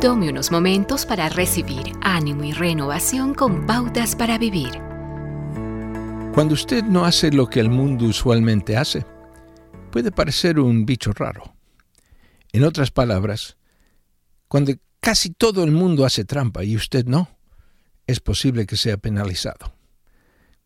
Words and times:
Tome 0.00 0.30
unos 0.30 0.50
momentos 0.50 1.04
para 1.04 1.28
recibir 1.28 1.92
ánimo 2.00 2.42
y 2.44 2.52
renovación 2.52 3.34
con 3.34 3.66
pautas 3.66 4.16
para 4.16 4.38
vivir. 4.38 4.70
Cuando 6.32 6.54
usted 6.54 6.82
no 6.84 7.04
hace 7.04 7.30
lo 7.30 7.50
que 7.50 7.60
el 7.60 7.68
mundo 7.68 8.06
usualmente 8.06 8.78
hace, 8.78 9.04
puede 9.92 10.10
parecer 10.10 10.58
un 10.58 10.86
bicho 10.86 11.12
raro. 11.12 11.54
En 12.50 12.64
otras 12.64 12.90
palabras, 12.90 13.58
cuando 14.48 14.72
casi 15.00 15.34
todo 15.34 15.64
el 15.64 15.70
mundo 15.70 16.06
hace 16.06 16.24
trampa 16.24 16.64
y 16.64 16.76
usted 16.76 17.04
no, 17.04 17.28
es 18.06 18.20
posible 18.20 18.64
que 18.64 18.78
sea 18.78 18.96
penalizado. 18.96 19.74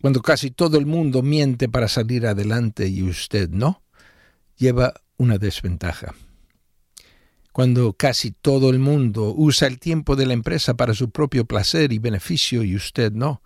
Cuando 0.00 0.22
casi 0.22 0.52
todo 0.52 0.78
el 0.78 0.86
mundo 0.86 1.22
miente 1.22 1.68
para 1.68 1.88
salir 1.88 2.28
adelante 2.28 2.86
y 2.86 3.02
usted 3.02 3.50
no, 3.50 3.82
lleva 4.56 4.94
una 5.16 5.38
desventaja 5.38 6.14
cuando 7.54 7.92
casi 7.92 8.32
todo 8.32 8.68
el 8.68 8.80
mundo 8.80 9.32
usa 9.32 9.68
el 9.68 9.78
tiempo 9.78 10.16
de 10.16 10.26
la 10.26 10.32
empresa 10.32 10.74
para 10.74 10.92
su 10.92 11.10
propio 11.10 11.44
placer 11.44 11.92
y 11.92 12.00
beneficio 12.00 12.64
y 12.64 12.74
usted 12.74 13.12
no, 13.12 13.42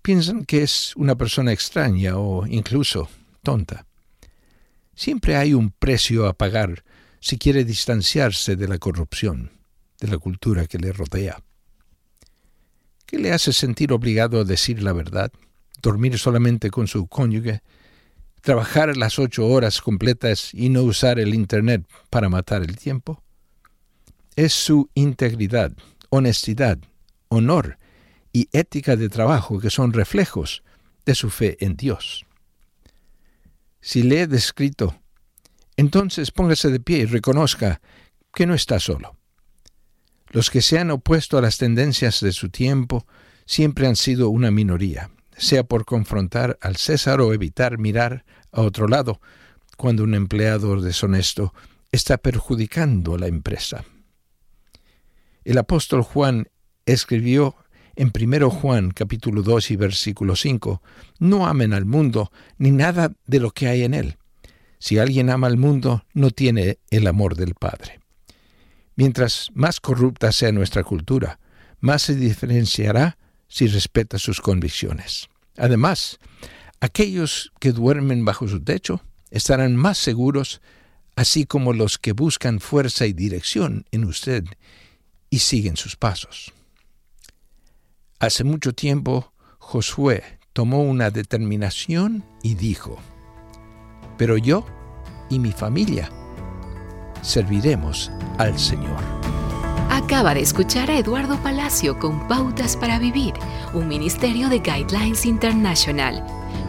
piensan 0.00 0.44
que 0.44 0.62
es 0.62 0.94
una 0.94 1.16
persona 1.16 1.50
extraña 1.50 2.18
o 2.18 2.46
incluso 2.46 3.08
tonta. 3.42 3.84
Siempre 4.94 5.34
hay 5.34 5.54
un 5.54 5.72
precio 5.72 6.28
a 6.28 6.34
pagar 6.34 6.84
si 7.18 7.36
quiere 7.36 7.64
distanciarse 7.64 8.54
de 8.54 8.68
la 8.68 8.78
corrupción, 8.78 9.50
de 9.98 10.06
la 10.06 10.18
cultura 10.18 10.68
que 10.68 10.78
le 10.78 10.92
rodea. 10.92 11.42
¿Qué 13.06 13.18
le 13.18 13.32
hace 13.32 13.52
sentir 13.52 13.92
obligado 13.92 14.38
a 14.38 14.44
decir 14.44 14.84
la 14.84 14.92
verdad? 14.92 15.32
¿Dormir 15.82 16.16
solamente 16.16 16.70
con 16.70 16.86
su 16.86 17.08
cónyuge? 17.08 17.60
¿Trabajar 18.40 18.96
las 18.96 19.18
ocho 19.18 19.48
horas 19.48 19.80
completas 19.80 20.54
y 20.54 20.68
no 20.68 20.84
usar 20.84 21.18
el 21.18 21.34
Internet 21.34 21.84
para 22.08 22.28
matar 22.28 22.62
el 22.62 22.76
tiempo? 22.76 23.20
Es 24.36 24.52
su 24.52 24.90
integridad, 24.94 25.72
honestidad, 26.10 26.78
honor 27.28 27.78
y 28.32 28.48
ética 28.52 28.96
de 28.96 29.08
trabajo 29.08 29.58
que 29.58 29.70
son 29.70 29.92
reflejos 29.92 30.62
de 31.04 31.14
su 31.14 31.30
fe 31.30 31.56
en 31.64 31.76
Dios. 31.76 32.24
Si 33.80 34.02
le 34.02 34.22
he 34.22 34.26
descrito, 34.26 34.96
entonces 35.76 36.30
póngase 36.30 36.70
de 36.70 36.80
pie 36.80 36.98
y 36.98 37.04
reconozca 37.06 37.80
que 38.32 38.46
no 38.46 38.54
está 38.54 38.78
solo. 38.78 39.16
Los 40.28 40.50
que 40.50 40.62
se 40.62 40.78
han 40.78 40.90
opuesto 40.90 41.36
a 41.36 41.42
las 41.42 41.58
tendencias 41.58 42.20
de 42.20 42.32
su 42.32 42.48
tiempo 42.48 43.06
siempre 43.44 43.86
han 43.86 43.96
sido 43.96 44.30
una 44.30 44.50
minoría, 44.50 45.10
sea 45.36 45.64
por 45.64 45.84
confrontar 45.84 46.58
al 46.60 46.76
César 46.76 47.20
o 47.20 47.34
evitar 47.34 47.78
mirar 47.78 48.24
a 48.50 48.62
otro 48.62 48.88
lado 48.88 49.20
cuando 49.76 50.04
un 50.04 50.14
empleado 50.14 50.80
deshonesto 50.80 51.52
está 51.90 52.16
perjudicando 52.16 53.14
a 53.14 53.18
la 53.18 53.26
empresa. 53.26 53.84
El 55.44 55.58
apóstol 55.58 56.02
Juan 56.02 56.48
escribió 56.86 57.56
en 57.96 58.12
1 58.14 58.50
Juan 58.50 58.92
capítulo 58.92 59.42
2 59.42 59.72
y 59.72 59.76
versículo 59.76 60.36
5, 60.36 60.82
No 61.18 61.46
amen 61.46 61.72
al 61.72 61.84
mundo 61.84 62.30
ni 62.58 62.70
nada 62.70 63.12
de 63.26 63.40
lo 63.40 63.50
que 63.50 63.66
hay 63.66 63.82
en 63.82 63.94
él. 63.94 64.18
Si 64.78 64.98
alguien 64.98 65.30
ama 65.30 65.48
al 65.48 65.56
mundo, 65.56 66.04
no 66.14 66.30
tiene 66.30 66.78
el 66.90 67.06
amor 67.06 67.36
del 67.36 67.54
Padre. 67.54 68.00
Mientras 68.94 69.48
más 69.54 69.80
corrupta 69.80 70.30
sea 70.32 70.52
nuestra 70.52 70.84
cultura, 70.84 71.40
más 71.80 72.02
se 72.02 72.14
diferenciará 72.14 73.18
si 73.48 73.66
respeta 73.66 74.18
sus 74.18 74.40
convicciones. 74.40 75.28
Además, 75.56 76.18
aquellos 76.80 77.52
que 77.58 77.72
duermen 77.72 78.24
bajo 78.24 78.46
su 78.46 78.62
techo 78.62 79.02
estarán 79.30 79.76
más 79.76 79.98
seguros, 79.98 80.60
así 81.16 81.46
como 81.46 81.72
los 81.72 81.98
que 81.98 82.12
buscan 82.12 82.60
fuerza 82.60 83.06
y 83.06 83.12
dirección 83.12 83.86
en 83.90 84.04
usted 84.04 84.44
y 85.32 85.38
siguen 85.38 85.78
sus 85.78 85.96
pasos. 85.96 86.52
Hace 88.20 88.44
mucho 88.44 88.74
tiempo 88.74 89.32
Josué 89.58 90.22
tomó 90.52 90.82
una 90.82 91.10
determinación 91.10 92.22
y 92.42 92.54
dijo, 92.54 92.98
pero 94.18 94.36
yo 94.36 94.66
y 95.30 95.38
mi 95.38 95.50
familia 95.50 96.10
serviremos 97.22 98.12
al 98.36 98.58
Señor. 98.58 99.00
Acaba 99.88 100.34
de 100.34 100.42
escuchar 100.42 100.90
a 100.90 100.98
Eduardo 100.98 101.42
Palacio 101.42 101.98
con 101.98 102.28
Pautas 102.28 102.76
para 102.76 102.98
Vivir, 102.98 103.32
un 103.72 103.88
ministerio 103.88 104.50
de 104.50 104.58
Guidelines 104.58 105.24
International. 105.24 106.22